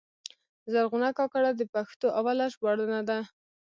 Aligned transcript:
زرغونه 0.73 1.09
کاکړه 1.17 1.49
د 1.55 1.61
پښتو 1.73 2.07
اوله 2.19 2.45
ژباړنه 2.53 2.99
ده. 3.09 3.19